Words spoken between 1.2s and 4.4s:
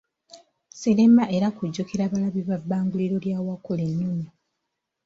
era kujjukira abalabi ba Bbanguliro lya Wakulennume.